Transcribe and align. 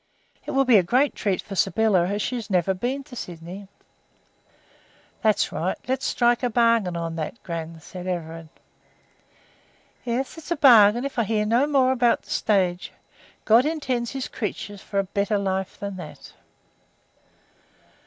It 0.47 0.49
will 0.55 0.65
be 0.65 0.77
a 0.79 0.81
great 0.81 1.13
treat 1.13 1.43
for 1.43 1.53
Sybylla 1.53 2.07
as 2.07 2.23
she 2.23 2.33
has 2.35 2.49
never 2.49 2.73
been 2.73 3.05
in 3.07 3.15
Sydney." 3.15 3.67
"That's 5.21 5.51
right, 5.51 5.77
let's 5.87 6.07
strike 6.07 6.41
a 6.41 6.49
bargain 6.49 6.97
on 6.97 7.17
that, 7.17 7.43
gran," 7.43 7.79
said 7.81 8.07
Everard. 8.07 8.49
"Yes; 10.03 10.39
it's 10.39 10.49
a 10.49 10.55
bargain, 10.55 11.05
if 11.05 11.19
I 11.19 11.23
hear 11.23 11.45
no 11.45 11.67
more 11.67 11.91
about 11.91 12.23
the 12.23 12.31
stage. 12.31 12.91
God 13.45 13.63
intends 13.63 14.09
His 14.13 14.27
creatures 14.27 14.81
for 14.81 14.97
a 14.97 15.03
better 15.03 15.37
life 15.37 15.79
than 15.79 15.97
that." 15.97 16.33